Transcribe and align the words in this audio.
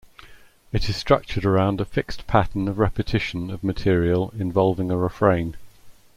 It 0.71 0.89
is 0.89 0.95
structured 0.95 1.45
around 1.45 1.79
a 1.79 1.85
fixed 1.85 2.25
pattern 2.25 2.67
of 2.67 2.79
repetition 2.79 3.51
of 3.51 3.63
material 3.63 4.33
involving 4.35 4.89
a 4.89 4.97
refrain. 4.97 5.55